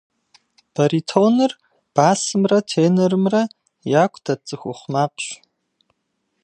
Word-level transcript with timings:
Баритоныр 0.75 1.51
басымрэ 1.95 2.59
тенорымрэ 2.69 3.41
яку 4.03 4.19
дэт 4.25 4.39
цӏыхухъу 4.47 4.89
макъщ. 4.93 5.25